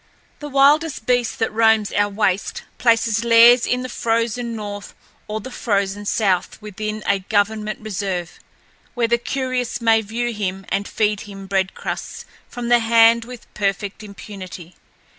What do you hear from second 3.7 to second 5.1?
the frozen north